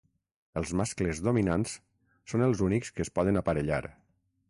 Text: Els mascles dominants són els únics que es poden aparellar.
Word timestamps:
Els 0.61 0.71
mascles 0.79 1.21
dominants 1.27 1.75
són 2.35 2.47
els 2.49 2.67
únics 2.71 2.93
que 2.97 3.09
es 3.09 3.15
poden 3.19 3.43
aparellar. 3.45 3.83